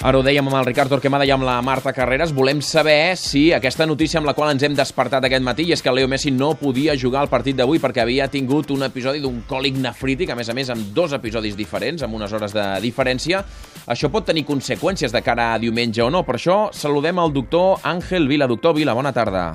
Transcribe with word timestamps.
Ara 0.00 0.16
ho 0.16 0.22
dèiem 0.24 0.46
amb 0.48 0.56
el 0.56 0.64
Ricard 0.64 0.88
Torquemada 0.88 1.26
i 1.28 1.30
amb 1.34 1.44
la 1.44 1.58
Marta 1.60 1.92
Carreras. 1.92 2.30
Volem 2.32 2.62
saber 2.64 3.18
si 3.20 3.50
aquesta 3.52 3.84
notícia 3.84 4.16
amb 4.16 4.30
la 4.30 4.32
qual 4.32 4.48
ens 4.54 4.64
hem 4.64 4.72
despertat 4.72 5.26
aquest 5.28 5.44
matí 5.44 5.66
i 5.68 5.74
és 5.76 5.84
que 5.84 5.92
Leo 5.92 6.08
Messi 6.08 6.32
no 6.32 6.54
podia 6.56 6.96
jugar 6.96 7.20
al 7.20 7.28
partit 7.28 7.58
d'avui 7.58 7.82
perquè 7.82 8.00
havia 8.00 8.30
tingut 8.32 8.72
un 8.72 8.88
episodi 8.88 9.20
d'un 9.20 9.42
còlic 9.44 9.76
nefrític, 9.76 10.32
a 10.32 10.40
més 10.40 10.48
a 10.48 10.56
més 10.56 10.72
amb 10.72 10.94
dos 10.96 11.12
episodis 11.12 11.52
diferents, 11.52 12.00
amb 12.00 12.16
unes 12.16 12.32
hores 12.32 12.56
de 12.56 12.66
diferència. 12.80 13.44
Això 13.92 14.08
pot 14.08 14.24
tenir 14.24 14.48
conseqüències 14.48 15.12
de 15.12 15.20
cara 15.20 15.52
a 15.52 15.60
diumenge 15.60 16.00
o 16.00 16.08
no. 16.08 16.24
Per 16.24 16.40
això 16.40 16.62
saludem 16.72 17.20
el 17.20 17.36
doctor 17.36 17.84
Àngel 17.84 18.24
Vila. 18.30 18.48
Doctor 18.48 18.80
Vila, 18.80 18.96
bona 18.96 19.12
tarda. 19.12 19.50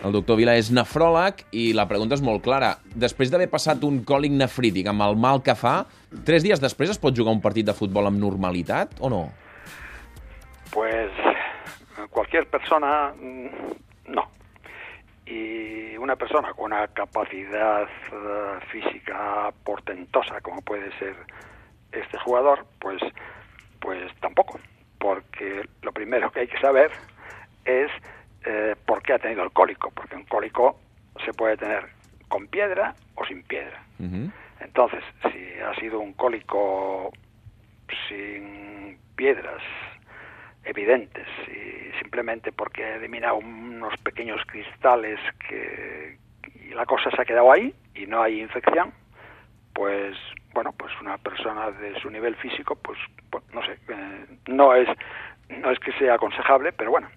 El 0.00 0.14
doctor 0.16 0.38
Vila 0.40 0.54
és 0.56 0.70
nefròleg 0.72 1.42
i 1.52 1.70
la 1.76 1.84
pregunta 1.88 2.16
és 2.16 2.22
molt 2.24 2.40
clara. 2.44 2.70
Després 2.96 3.28
d'haver 3.28 3.50
passat 3.52 3.82
un 3.84 3.98
còlic 4.08 4.32
nefrític 4.32 4.88
amb 4.88 5.04
el 5.04 5.18
mal 5.20 5.42
que 5.44 5.52
fa, 5.52 5.82
tres 6.24 6.46
dies 6.46 6.62
després 6.62 6.94
es 6.94 7.00
pot 7.00 7.16
jugar 7.16 7.34
un 7.36 7.42
partit 7.44 7.68
de 7.68 7.76
futbol 7.76 8.08
amb 8.08 8.20
normalitat 8.22 8.96
o 9.04 9.10
no? 9.12 9.26
Pues 10.72 11.12
cualquier 12.10 12.46
persona, 12.46 13.12
mm, 13.12 14.14
no. 14.14 14.30
Y 15.26 15.98
una 15.98 16.16
persona 16.16 16.54
con 16.54 16.72
una 16.72 16.88
capacidad 16.88 17.82
eh, 17.84 18.58
física 18.72 19.52
portentosa, 19.64 20.40
como 20.40 20.62
puede 20.62 20.90
ser 20.98 21.14
este 21.92 22.18
jugador, 22.18 22.64
pues, 22.78 23.02
pues 23.80 24.10
tampoco. 24.20 24.58
Porque 24.98 25.68
lo 25.82 25.92
primero 25.92 26.30
que 26.30 26.40
hay 26.40 26.48
que 26.48 26.60
saber 26.60 26.90
es 27.66 27.90
eh, 28.44 28.74
por 28.86 29.02
qué 29.02 29.14
ha 29.14 29.18
tenido 29.18 29.42
el 29.42 29.50
cólico. 29.52 29.90
Porque 29.90 30.16
un 30.16 30.24
cólico 30.24 30.78
se 31.24 31.32
puede 31.32 31.56
tener 31.56 31.86
con 32.28 32.46
piedra 32.46 32.94
o 33.16 33.24
sin 33.24 33.42
piedra. 33.42 33.82
Uh 33.98 34.30
Entonces, 34.60 35.02
si 35.22 35.60
ha 35.60 35.74
sido 35.76 36.00
un 36.00 36.12
cólico 36.12 37.12
sin 38.08 38.98
piedras 39.16 39.62
evidentes 40.64 41.26
y 41.48 41.98
simplemente 41.98 42.52
porque 42.52 42.84
ha 42.84 42.96
eliminado 42.96 43.36
unos 43.36 43.96
pequeños 43.98 44.40
cristales 44.46 45.18
que 45.48 46.18
y 46.54 46.74
la 46.74 46.86
cosa 46.86 47.10
se 47.10 47.20
ha 47.20 47.24
quedado 47.24 47.50
ahí 47.50 47.74
y 47.94 48.06
no 48.06 48.22
hay 48.22 48.40
infección, 48.40 48.92
pues 49.72 50.16
bueno, 50.52 50.72
pues 50.72 50.92
una 51.00 51.18
persona 51.18 51.70
de 51.70 51.98
su 52.00 52.10
nivel 52.10 52.36
físico, 52.36 52.76
pues, 52.76 52.98
pues 53.30 53.42
no 53.52 53.62
sé, 53.64 53.72
eh, 53.88 54.26
no 54.46 54.74
es 54.74 54.88
no 55.48 55.70
es 55.70 55.78
que 55.80 55.92
sea 55.92 56.14
aconsejable, 56.14 56.72
pero 56.72 56.90
bueno. 56.90 57.08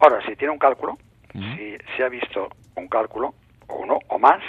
Ahora, 0.00 0.24
si 0.26 0.36
tiene 0.36 0.52
un 0.52 0.58
cálculo, 0.58 0.98
si 1.32 1.76
se 1.96 2.04
ha 2.04 2.08
visto 2.08 2.48
un 2.76 2.88
cálculo 2.88 3.34
o 3.68 3.76
uno 3.76 3.98
o 4.08 4.18
más, 4.18 4.42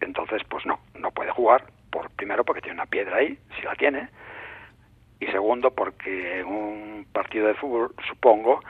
entonces 0.00 0.42
pues 0.48 0.64
no, 0.66 0.80
no 0.98 1.10
puede 1.10 1.30
jugar, 1.30 1.64
por 1.90 2.10
primero 2.10 2.44
porque 2.44 2.60
tiene 2.62 2.74
una 2.74 2.86
piedra 2.86 3.16
ahí, 3.18 3.38
si 3.56 3.62
la 3.62 3.74
tiene, 3.76 4.08
y 5.20 5.26
segundo 5.26 5.70
porque 5.70 6.40
en 6.40 6.46
un 6.46 7.06
partido 7.12 7.46
de 7.46 7.54
fútbol 7.54 7.94
supongo 8.08 8.60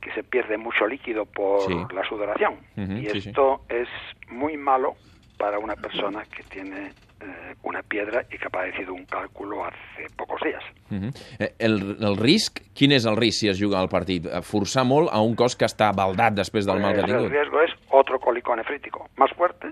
que 0.00 0.12
se 0.12 0.22
pierde 0.22 0.56
mucho 0.58 0.86
líquido 0.86 1.24
por 1.24 1.62
Sí. 1.62 1.74
la 1.92 2.04
sudoración 2.04 2.58
y 2.76 3.06
sí, 3.10 3.20
sí. 3.22 3.28
esto 3.30 3.62
es 3.68 3.88
muy 4.28 4.56
malo 4.56 4.94
para 5.38 5.58
una 5.58 5.74
persona 5.74 6.24
que 6.26 6.42
tiene 6.44 6.92
eh, 7.20 7.54
una 7.62 7.82
piedra 7.82 8.22
y 8.30 8.38
que 8.38 8.46
ha 8.46 8.50
padecido 8.50 8.94
un 8.94 9.04
cálculo 9.06 9.64
hace 9.64 10.06
pocos 10.16 10.40
días. 10.42 10.62
Uh 10.90 10.94
-huh. 10.94 11.12
Eh, 11.38 11.54
el, 11.58 11.96
el 12.00 12.16
risc, 12.16 12.60
quin 12.74 12.92
és 12.92 13.04
el 13.06 13.16
risc 13.16 13.40
si 13.40 13.48
es 13.48 13.58
juga 13.60 13.78
al 13.78 13.88
partit? 13.88 14.26
Eh, 14.26 14.42
Forçar 14.42 14.84
molt 14.84 15.08
a 15.12 15.20
un 15.20 15.34
cos 15.34 15.56
que 15.56 15.64
està 15.64 15.92
baldat 15.94 16.34
després 16.34 16.66
del 16.66 16.80
mal 16.80 16.92
que 16.94 17.00
ha 17.00 17.04
el 17.04 17.10
tingut? 17.10 17.30
riesgo 17.32 17.60
es 17.62 17.72
otro 17.90 18.18
cólico 18.18 18.54
nefrítico 18.56 19.08
más 19.16 19.30
fuerte 19.32 19.68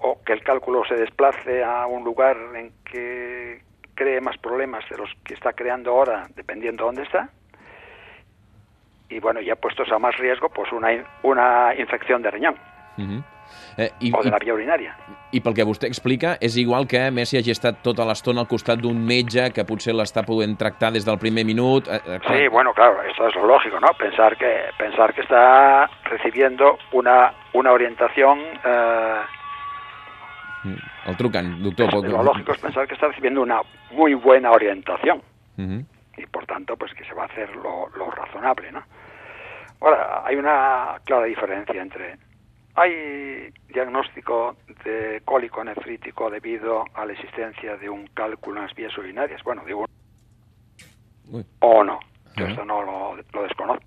o 0.00 0.20
que 0.24 0.32
el 0.32 0.42
cálculo 0.42 0.82
se 0.88 0.96
desplace 0.96 1.62
a 1.62 1.86
un 1.86 2.02
lugar 2.04 2.36
en 2.56 2.72
que 2.84 3.60
cree 3.94 4.20
más 4.20 4.36
problemas 4.38 4.84
de 4.90 4.96
los 4.98 5.10
que 5.24 5.34
está 5.34 5.52
creando 5.52 5.90
ahora, 5.92 6.26
dependiendo 6.34 6.84
dónde 6.84 7.02
está. 7.02 7.28
Y 9.08 9.20
bueno, 9.20 9.40
ya 9.40 9.54
puestos 9.56 9.92
a 9.92 9.98
más 9.98 10.16
riesgo, 10.16 10.48
pues 10.48 10.72
una, 10.72 10.88
una 11.22 11.74
infección 11.78 12.22
de 12.22 12.30
riñón 12.30 12.54
Uh 12.98 13.02
-huh. 13.02 13.24
Eh, 13.78 13.90
i, 14.00 14.10
o 14.14 14.22
de 14.22 14.28
i, 14.28 14.30
la 14.32 14.38
vía 14.38 14.54
urinaria. 14.54 14.96
I 15.32 15.40
pel 15.40 15.54
que 15.54 15.64
vostè 15.64 15.86
explica, 15.86 16.36
és 16.40 16.56
igual 16.56 16.86
que 16.86 17.10
Messi 17.10 17.38
hagi 17.38 17.50
estat 17.50 17.82
tota 17.82 18.04
l'estona 18.04 18.40
al 18.40 18.46
costat 18.48 18.78
d'un 18.78 18.98
metge 19.06 19.50
que 19.52 19.64
potser 19.64 19.94
l'està 19.94 20.22
podent 20.24 20.56
tractar 20.58 20.92
des 20.92 21.04
del 21.04 21.18
primer 21.18 21.44
minut. 21.44 21.88
Eh, 21.88 21.96
eh, 22.04 22.18
clar. 22.20 22.36
Sí, 22.36 22.48
bueno, 22.48 22.72
claro, 22.74 23.02
esto 23.02 23.28
es 23.28 23.34
lo 23.34 23.46
lógico, 23.46 23.80
¿no? 23.80 23.88
Pensar 23.98 24.36
que 24.36 24.70
pensar 24.78 25.14
que 25.14 25.22
está 25.22 25.88
recibiendo 26.04 26.78
una 26.92 27.32
una 27.54 27.72
orientación 27.72 28.38
eh, 28.64 29.20
El 31.06 31.16
truquen, 31.16 31.62
doctor. 31.62 31.88
Es- 31.88 32.12
lo 32.12 32.22
lógico 32.22 32.52
es 32.52 32.58
pensar 32.60 32.86
que 32.86 32.94
está 32.94 33.08
recibiendo 33.08 33.42
una 33.42 33.60
muy 33.90 34.14
buena 34.14 34.50
orientación 34.50 35.20
Uh 35.58 35.62
-huh. 35.62 35.84
y 36.16 36.24
por 36.26 36.46
tanto 36.46 36.76
pues 36.78 36.94
que 36.94 37.04
se 37.04 37.12
va 37.14 37.24
a 37.24 37.26
hacer 37.26 37.54
lo, 37.56 37.88
lo 37.98 38.10
razonable, 38.10 38.72
¿no? 38.72 38.82
Ahora, 39.82 40.22
hay 40.24 40.36
una 40.36 40.98
clara 41.04 41.26
diferencia 41.26 41.82
entre 41.82 42.16
hay 42.74 43.52
diagnóstico 43.68 44.56
de 44.84 45.20
cólico 45.24 45.62
nefrítico 45.64 46.30
debido 46.30 46.84
a 46.94 47.04
la 47.04 47.12
existencia 47.12 47.76
de 47.76 47.88
un 47.90 48.06
cálculo 48.14 48.60
en 48.60 48.66
las 48.66 48.74
vías 48.74 48.96
urinarias, 48.96 49.40
bueno, 49.44 49.62
digo 49.66 49.84
Ui, 51.30 51.44
o 51.60 51.84
no, 51.84 51.98
yo 52.36 52.46
esto 52.46 52.64
no 52.64 52.82
lo, 52.82 53.16
lo 53.16 53.42
desconozco. 53.42 53.84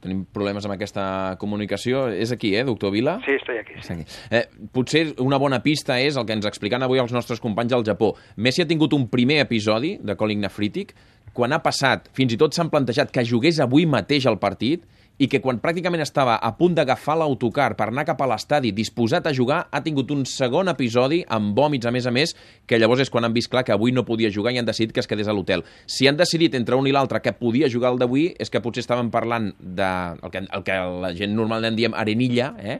tenim 0.00 0.22
problemes 0.32 0.64
amb 0.64 0.72
aquesta 0.72 1.36
comunicació. 1.36 2.06
És 2.08 2.30
aquí, 2.32 2.54
eh, 2.56 2.64
doctor 2.64 2.88
Vila? 2.90 3.18
Sí, 3.24 3.34
estoy 3.36 3.58
aquí. 3.58 3.74
sí. 3.84 3.92
Aquí. 3.92 4.04
Eh, 4.30 4.46
potser 4.72 5.02
una 5.20 5.36
bona 5.36 5.60
pista 5.60 5.98
és 6.00 6.16
el 6.16 6.24
que 6.24 6.32
ens 6.32 6.46
explican 6.48 6.82
avui 6.82 7.02
els 7.02 7.12
nostres 7.12 7.40
companys 7.40 7.74
al 7.76 7.84
Japó. 7.84 8.14
Messi 8.36 8.62
ha 8.62 8.66
tingut 8.66 8.94
un 8.96 9.10
primer 9.12 9.42
episodi 9.44 9.98
de 10.00 10.16
còlic 10.16 10.40
nefrític, 10.40 10.94
quan 11.36 11.52
ha 11.52 11.60
passat, 11.60 12.08
fins 12.16 12.32
i 12.32 12.38
tot 12.40 12.56
s'han 12.56 12.70
plantejat 12.72 13.12
que 13.12 13.26
jugués 13.28 13.60
avui 13.60 13.84
mateix 13.84 14.24
al 14.26 14.40
partit, 14.40 14.88
i 15.20 15.26
que 15.28 15.42
quan 15.44 15.58
pràcticament 15.60 16.00
estava 16.00 16.38
a 16.40 16.50
punt 16.56 16.72
d'agafar 16.78 17.18
l'autocar 17.20 17.74
per 17.76 17.90
anar 17.90 18.06
cap 18.08 18.22
a 18.24 18.28
l'estadi 18.30 18.70
disposat 18.72 19.26
a 19.28 19.34
jugar, 19.36 19.66
ha 19.70 19.82
tingut 19.84 20.10
un 20.14 20.24
segon 20.24 20.70
episodi 20.72 21.18
amb 21.28 21.52
vòmits, 21.58 21.84
a 21.86 21.92
més 21.92 22.06
a 22.08 22.12
més, 22.14 22.32
que 22.66 22.78
llavors 22.80 23.02
és 23.04 23.10
quan 23.12 23.26
han 23.28 23.34
vist 23.36 23.50
clar 23.52 23.62
que 23.68 23.74
avui 23.76 23.92
no 23.92 24.06
podia 24.08 24.30
jugar 24.32 24.54
i 24.54 24.58
han 24.62 24.64
decidit 24.68 24.94
que 24.96 25.00
es 25.04 25.06
quedés 25.10 25.28
a 25.28 25.34
l'hotel. 25.36 25.62
Si 25.84 26.08
han 26.08 26.16
decidit 26.16 26.54
entre 26.56 26.74
un 26.80 26.88
i 26.88 26.94
l'altre 26.96 27.20
que 27.20 27.34
podia 27.36 27.68
jugar 27.68 27.92
el 27.92 27.98
d'avui, 28.00 28.30
és 28.40 28.48
que 28.48 28.62
potser 28.64 28.80
estaven 28.80 29.10
parlant 29.12 29.52
de 29.60 29.90
el 30.22 30.30
que, 30.32 30.40
el 30.48 30.64
que 30.64 30.78
la 31.04 31.12
gent 31.12 31.36
normalment 31.36 31.76
diem 31.76 31.92
arenilla, 31.94 32.54
eh? 32.58 32.78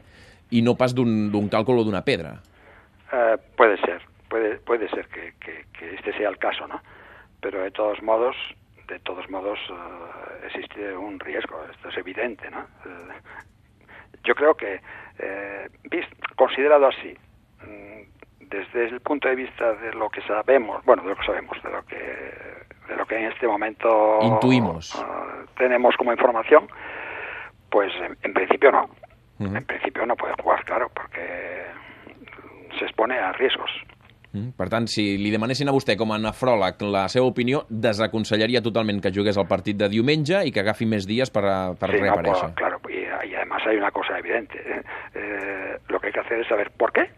i 0.51 0.63
no 0.65 0.73
pas 0.75 0.95
d'un 0.97 1.47
càlcul 1.47 1.77
o 1.79 1.83
d'una 1.85 2.01
pedra. 2.03 2.39
Eh, 3.13 3.37
puede 3.55 3.77
ser, 3.85 4.01
puede, 4.29 4.55
puede 4.65 4.89
ser 4.89 5.05
que, 5.13 5.33
que- 5.39 5.65
que 5.77 5.93
este 5.95 6.11
sea 6.17 6.29
el 6.29 6.37
caso, 6.37 6.65
¿no? 6.67 6.81
Pero 7.41 7.61
de 7.61 7.71
todos 7.71 8.01
modos, 8.01 8.35
de 8.91 8.99
todos 8.99 9.29
modos 9.29 9.57
eh, 9.69 10.47
existe 10.47 10.95
un 10.95 11.19
riesgo, 11.19 11.63
esto 11.71 11.89
es 11.89 11.97
evidente, 11.97 12.49
¿no? 12.51 12.59
Eh, 12.59 13.19
yo 14.23 14.35
creo 14.35 14.53
que, 14.53 14.81
eh, 15.19 15.69
considerado 16.35 16.87
así, 16.87 17.17
mm, 17.61 18.47
desde 18.49 18.89
el 18.89 18.99
punto 18.99 19.29
de 19.29 19.35
vista 19.35 19.73
de 19.75 19.93
lo 19.93 20.09
que 20.09 20.21
sabemos, 20.23 20.83
bueno, 20.83 21.03
de 21.03 21.09
lo 21.09 21.15
que 21.15 21.25
sabemos, 21.25 21.63
de 21.63 21.71
lo 21.71 21.85
que, 21.85 21.95
de 21.95 22.95
lo 22.97 23.05
que 23.05 23.15
en 23.17 23.31
este 23.31 23.47
momento 23.47 24.19
Intuimos. 24.21 24.93
eh, 24.95 25.45
tenemos 25.57 25.95
como 25.95 26.11
información, 26.11 26.67
pues 27.69 27.93
en, 27.95 28.17
en 28.23 28.33
principio 28.33 28.71
no. 28.71 28.89
En 29.39 29.65
principio 29.65 30.05
no 30.05 30.15
puede 30.15 30.35
jugar, 30.39 30.63
claro, 30.65 30.91
porque 30.93 31.65
se 32.77 32.85
expone 32.85 33.17
a 33.17 33.31
riesgos. 33.31 33.71
Mm? 34.33 34.53
Per 34.55 34.69
tant, 34.69 34.87
si 34.87 35.17
li 35.19 35.29
demanessin 35.31 35.67
a 35.67 35.73
vostè 35.75 35.97
com 35.99 36.11
a 36.13 36.17
nefròleg 36.17 36.81
la 36.87 37.07
seva 37.11 37.25
opinió, 37.27 37.65
desaconsellaria 37.69 38.61
totalment 38.63 39.01
que 39.03 39.11
jugués 39.11 39.35
el 39.37 39.47
partit 39.47 39.75
de 39.77 39.89
diumenge 39.89 40.39
i 40.47 40.51
que 40.55 40.61
agafi 40.61 40.85
més 40.85 41.05
dies 41.07 41.29
per, 41.29 41.43
a- 41.45 41.73
per 41.75 41.89
Sí, 41.91 41.97
no, 41.97 42.03
reaparèixer. 42.03 42.53
pues, 42.53 42.55
claro, 42.55 42.79
y, 42.89 43.01
y 43.29 43.35
además 43.35 43.61
hay 43.67 43.75
una 43.77 43.91
cosa 43.91 44.17
evidente. 44.19 44.55
¿eh? 44.57 44.81
Eh, 45.15 45.77
lo 45.89 45.99
que 45.99 46.07
hay 46.07 46.13
que 46.13 46.19
hacer 46.21 46.39
es 46.39 46.47
saber 46.47 46.71
por 46.71 46.93
qué 46.93 47.09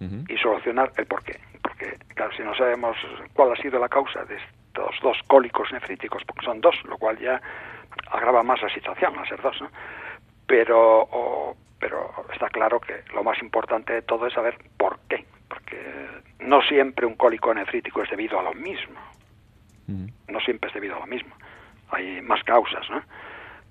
Mhm. 0.00 0.24
y 0.28 0.36
solucionar 0.36 0.92
el 0.96 1.06
por 1.06 1.24
qué. 1.24 1.40
Porque, 1.62 1.96
claro, 2.14 2.30
si 2.36 2.42
no 2.42 2.54
sabemos 2.54 2.96
cuál 3.32 3.52
ha 3.52 3.56
sido 3.62 3.78
la 3.80 3.88
causa 3.88 4.24
de 4.26 4.36
estos 4.36 4.94
dos 5.02 5.16
cólicos 5.26 5.72
nefríticos, 5.72 6.22
porque 6.26 6.44
son 6.44 6.60
dos, 6.60 6.76
lo 6.84 6.98
cual 6.98 7.18
ya 7.18 7.40
agrava 8.12 8.42
más 8.42 8.60
la 8.62 8.68
situación, 8.68 9.18
al 9.18 9.26
ser 9.28 9.40
dos, 9.42 9.60
¿no? 9.60 9.70
Pero, 10.46 11.00
o- 11.02 11.56
pero 11.80 12.10
está 12.32 12.48
claro 12.48 12.78
que 12.78 12.92
lo 13.14 13.24
más 13.24 13.40
importante 13.42 13.92
de 13.94 14.02
todo 14.02 14.26
es 14.26 14.34
saber 14.34 14.56
por 14.76 14.98
qué. 15.08 15.24
No 16.40 16.62
siempre 16.62 17.06
un 17.06 17.14
cólico 17.14 17.52
nefrítico 17.52 18.02
es 18.02 18.10
debido 18.10 18.38
a 18.38 18.42
lo 18.42 18.54
mismo. 18.54 18.98
Mhm. 19.88 20.12
no 20.28 20.40
siempre 20.40 20.68
es 20.68 20.74
debido 20.74 20.96
a 20.96 21.00
lo 21.00 21.06
mismo. 21.06 21.34
Hay 21.90 22.20
más 22.20 22.44
causas, 22.44 22.88
¿no? 22.90 23.02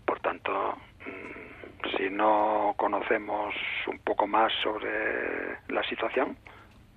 Por 0.06 0.20
tanto, 0.20 0.76
mm, 1.06 1.96
si 1.96 2.10
no 2.10 2.74
conocemos 2.76 3.54
un 3.86 4.00
poco 4.00 4.26
más 4.26 4.52
sobre 4.64 5.60
la 5.68 5.84
situación, 5.84 6.36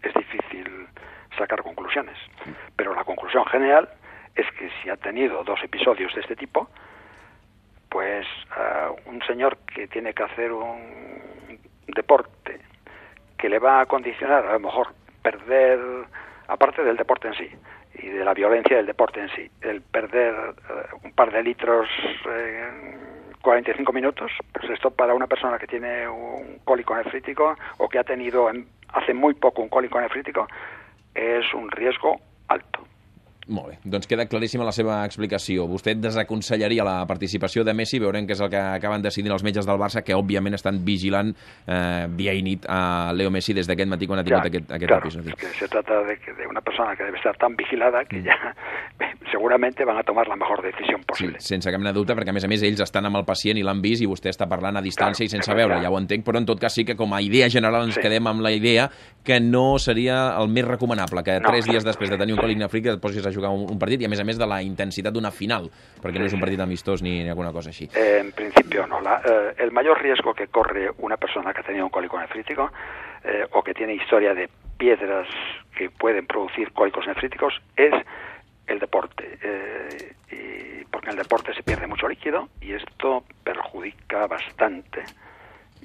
es 0.02 0.14
difícil 0.14 0.86
sacar 1.36 1.62
conclusiones. 1.62 2.16
Pero 2.76 2.94
la 2.94 3.04
conclusión 3.04 3.44
general 3.46 3.90
es 4.34 4.50
que 4.52 4.70
si 4.82 4.88
ha 4.88 4.96
tenido 4.96 5.44
dos 5.44 5.62
episodios 5.62 6.14
de 6.14 6.22
este 6.22 6.36
tipo, 6.36 6.70
pues 7.90 8.26
ah, 8.52 8.92
un 9.04 9.20
señor 9.22 9.58
que 9.74 9.86
tiene 9.88 10.14
que 10.14 10.22
hacer 10.22 10.52
un 10.52 11.58
deporte 11.88 12.39
que 13.40 13.48
le 13.48 13.58
va 13.58 13.80
a 13.80 13.86
condicionar 13.86 14.46
a 14.46 14.52
lo 14.52 14.60
mejor 14.60 14.88
perder, 15.22 15.80
aparte 16.46 16.84
del 16.84 16.96
deporte 16.96 17.28
en 17.28 17.34
sí, 17.34 17.50
y 17.94 18.08
de 18.08 18.24
la 18.24 18.34
violencia 18.34 18.76
del 18.76 18.86
deporte 18.86 19.20
en 19.20 19.28
sí. 19.30 19.50
El 19.62 19.80
perder 19.80 20.34
eh, 20.34 20.96
un 21.02 21.12
par 21.12 21.32
de 21.32 21.42
litros 21.42 21.88
en 22.26 22.98
45 23.40 23.92
minutos, 23.92 24.30
pues 24.52 24.70
esto 24.70 24.90
para 24.90 25.14
una 25.14 25.26
persona 25.26 25.58
que 25.58 25.66
tiene 25.66 26.06
un 26.06 26.58
cólico 26.64 26.94
nefrítico 26.94 27.56
o 27.78 27.88
que 27.88 27.98
ha 27.98 28.04
tenido 28.04 28.50
hace 28.92 29.14
muy 29.14 29.34
poco 29.34 29.62
un 29.62 29.68
cólico 29.68 30.00
nefrítico 30.00 30.46
es 31.14 31.52
un 31.54 31.70
riesgo 31.70 32.20
alto. 32.48 32.80
Molt 33.48 33.70
bé, 33.70 33.76
doncs 33.82 34.06
queda 34.06 34.26
claríssima 34.30 34.66
la 34.66 34.72
seva 34.74 35.00
explicació. 35.08 35.64
Vostè 35.70 35.94
desaconsellaria 35.98 36.84
la 36.86 36.98
participació 37.08 37.64
de 37.64 37.74
Messi, 37.74 37.98
veurem 38.02 38.28
què 38.28 38.36
és 38.36 38.42
el 38.44 38.50
que 38.52 38.60
acaben 38.60 39.02
decidint 39.02 39.34
els 39.34 39.44
metges 39.46 39.66
del 39.66 39.80
Barça, 39.80 40.04
que 40.06 40.14
òbviament 40.14 40.54
estan 40.58 40.82
vigilant 40.86 41.32
eh, 41.32 42.06
dia 42.18 42.34
i 42.36 42.44
nit 42.46 42.68
a 42.68 43.10
Leo 43.16 43.32
Messi 43.32 43.56
des 43.56 43.66
d'aquest 43.66 43.90
matí 43.90 44.06
quan 44.06 44.20
ha 44.20 44.26
tingut 44.26 44.44
ja, 44.44 44.52
aquest, 44.52 44.70
aquest 44.76 44.92
claro, 44.92 45.08
episodi. 45.08 45.34
Que 45.40 45.54
se 45.58 45.68
trata 45.72 46.02
de, 46.06 46.18
de 46.38 46.46
una 46.46 46.60
persona 46.60 46.94
que 46.96 47.08
debe 47.08 47.18
estar 47.18 47.36
tan 47.38 47.56
vigilada 47.56 48.04
que 48.04 48.20
mm. 48.20 48.28
ja 48.28 49.09
seguramente 49.30 49.84
van 49.84 49.98
a 49.98 50.02
tomar 50.02 50.26
la 50.28 50.36
mejor 50.36 50.62
decisión 50.62 51.02
possible. 51.04 51.40
Sí, 51.40 51.54
sense 51.54 51.70
cap 51.70 51.80
mena 51.80 51.92
de 51.92 51.98
dubte, 51.98 52.14
perquè 52.16 52.32
a 52.32 52.36
més 52.36 52.44
a 52.44 52.50
més 52.50 52.62
ells 52.66 52.82
estan 52.84 53.06
amb 53.08 53.20
el 53.20 53.26
pacient 53.28 53.58
i 53.60 53.64
l'han 53.66 53.80
vist 53.82 54.02
i 54.02 54.08
vostè 54.10 54.32
està 54.32 54.48
parlant 54.50 54.76
a 54.76 54.82
distància 54.84 55.24
claro, 55.24 55.30
i 55.30 55.34
sense 55.34 55.56
veure, 55.56 55.80
ja 55.82 55.90
ho 55.90 55.98
entenc, 55.98 56.24
però 56.26 56.40
en 56.40 56.48
tot 56.48 56.60
cas 56.60 56.74
sí 56.74 56.84
que 56.88 56.96
com 56.98 57.14
a 57.14 57.22
idea 57.24 57.48
general 57.50 57.86
ens 57.86 57.98
sí. 57.98 58.04
quedem 58.04 58.26
amb 58.30 58.44
la 58.44 58.52
idea 58.52 58.88
que 59.24 59.40
no 59.40 59.78
seria 59.78 60.36
el 60.40 60.48
més 60.48 60.66
recomanable, 60.66 61.24
que 61.26 61.38
no, 61.40 61.48
tres 61.48 61.68
dies 61.68 61.86
després 61.86 62.10
de 62.10 62.18
tenir 62.20 62.36
un 62.36 62.42
còlic 62.42 62.60
nefríc 62.60 62.90
et 62.92 63.02
posis 63.02 63.26
a 63.26 63.34
jugar 63.34 63.52
un, 63.54 63.66
un 63.70 63.78
partit 63.78 64.02
i 64.02 64.08
a 64.08 64.12
més 64.12 64.20
a 64.20 64.26
més 64.26 64.40
de 64.40 64.48
la 64.48 64.60
intensitat 64.64 65.14
d'una 65.14 65.32
final, 65.34 65.70
perquè 66.00 66.18
sí, 66.18 66.24
no 66.24 66.30
és 66.30 66.36
un 66.36 66.44
partit 66.44 66.64
amistós 66.64 67.04
ni, 67.06 67.20
ni 67.24 67.32
alguna 67.32 67.52
cosa 67.52 67.72
així. 67.74 67.90
Eh, 67.94 68.18
en 68.20 68.32
principio 68.32 68.86
no. 68.86 69.00
La, 69.00 69.20
eh, 69.24 69.54
el 69.58 69.72
mayor 69.72 70.00
riesgo 70.02 70.34
que 70.34 70.48
corre 70.48 70.90
una 70.98 71.16
persona 71.16 71.52
que 71.52 71.60
ha 71.60 71.64
tenido 71.64 71.84
un 71.84 71.90
cólico 71.90 72.18
nefrítico 72.18 72.70
eh, 73.24 73.46
o 73.52 73.62
que 73.62 73.74
tiene 73.74 73.94
historia 73.94 74.34
de 74.34 74.48
piedras 74.78 75.28
que 75.76 75.90
pueden 75.90 76.26
producir 76.26 76.72
cólicos 76.72 77.06
nefríticos 77.06 77.54
es 77.76 77.92
el 78.72 78.78
deporte. 78.78 79.38
Eh, 79.42 80.14
y 80.30 80.84
porque 80.84 81.08
en 81.08 81.12
el 81.12 81.22
deporte 81.22 81.54
se 81.54 81.62
pierde 81.62 81.86
mucho 81.86 82.08
líquido 82.08 82.48
y 82.60 82.72
esto 82.72 83.24
perjudica 83.44 84.26
bastante. 84.26 85.04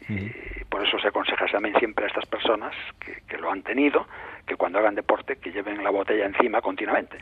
Y 0.07 0.63
por 0.65 0.85
eso 0.85 0.99
se 0.99 1.07
aconseja 1.07 1.45
también 1.51 1.75
siempre 1.79 2.05
a 2.05 2.07
estas 2.07 2.25
personas 2.27 2.73
que, 2.99 3.21
que 3.27 3.37
lo 3.37 3.51
han 3.51 3.63
tenido 3.63 4.05
que 4.45 4.55
cuando 4.55 4.77
hagan 4.79 4.93
deporte 4.93 5.37
que 5.37 5.51
lleven 5.51 5.83
la 5.83 5.89
botella 5.89 6.25
encima 6.25 6.61
continuamente. 6.61 7.17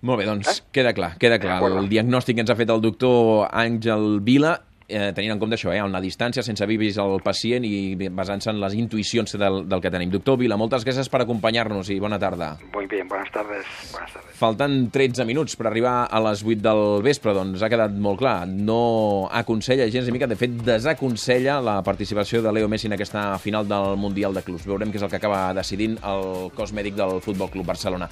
Molt 0.00 0.18
bé, 0.18 0.24
doncs 0.24 0.48
eh? 0.48 0.62
queda 0.72 0.94
clar, 0.96 1.18
queda 1.20 1.38
clar. 1.38 1.60
El 1.68 1.88
diagnòstic 1.90 2.38
que 2.38 2.44
ens 2.44 2.50
ha 2.52 2.56
fet 2.56 2.70
el 2.72 2.80
doctor 2.80 3.50
Àngel 3.52 4.22
Vila 4.24 4.54
eh, 4.90 5.12
tenint 5.16 5.34
en 5.34 5.40
compte 5.40 5.56
això, 5.56 5.72
eh, 5.72 5.82
una 5.82 6.00
distància, 6.02 6.42
sense 6.42 6.64
haver 6.64 6.78
vist 6.80 6.98
el 6.98 7.20
pacient 7.24 7.64
i 7.64 7.96
basant-se 8.10 8.50
en 8.50 8.60
les 8.60 8.74
intuïcions 8.78 9.36
del, 9.38 9.62
del 9.70 9.82
que 9.82 9.92
tenim. 9.92 10.10
Doctor 10.10 10.38
Vila, 10.40 10.58
moltes 10.60 10.84
gràcies 10.86 11.08
per 11.10 11.22
acompanyar-nos 11.24 11.90
i 11.94 11.98
bona 12.02 12.18
tarda. 12.18 12.56
Muy 12.74 12.86
bien, 12.86 13.08
buenas 13.08 13.30
tardes. 13.32 13.66
Buenas 13.92 14.12
tardes. 14.12 14.36
Falten 14.40 14.78
13 14.90 15.26
minuts 15.28 15.56
per 15.58 15.66
arribar 15.68 16.08
a 16.10 16.20
les 16.24 16.42
8 16.46 16.62
del 16.64 17.02
vespre, 17.04 17.34
doncs 17.36 17.62
ha 17.62 17.68
quedat 17.72 17.92
molt 17.92 18.20
clar. 18.22 18.46
No 18.48 19.28
aconsella 19.30 19.88
gens 19.92 20.08
ni 20.08 20.16
mica, 20.16 20.28
de 20.30 20.38
fet 20.40 20.54
desaconsella 20.64 21.58
la 21.60 21.80
participació 21.84 22.40
de 22.42 22.52
Leo 22.52 22.68
Messi 22.72 22.88
en 22.88 22.96
aquesta 22.96 23.36
final 23.38 23.68
del 23.68 23.98
Mundial 24.00 24.32
de 24.34 24.42
Clubs. 24.46 24.64
Veurem 24.64 24.92
què 24.92 24.96
és 24.96 25.04
el 25.04 25.12
que 25.12 25.20
acaba 25.20 25.42
decidint 25.56 25.98
el 26.06 26.48
cos 26.56 26.72
mèdic 26.72 26.96
del 26.96 27.20
Futbol 27.20 27.50
Club 27.52 27.68
Barcelona. 27.68 28.08